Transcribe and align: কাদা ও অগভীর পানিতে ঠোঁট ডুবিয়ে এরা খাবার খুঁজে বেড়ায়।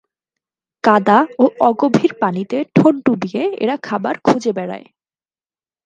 কাদা 0.83 1.19
ও 1.39 1.45
অগভীর 1.59 2.11
পানিতে 2.19 2.57
ঠোঁট 2.75 2.95
ডুবিয়ে 3.05 3.43
এরা 3.57 3.75
খাবার 3.77 4.15
খুঁজে 4.23 4.51
বেড়ায়। 4.53 4.87